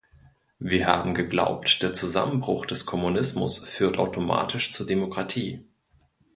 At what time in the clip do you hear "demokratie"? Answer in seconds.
4.83-5.63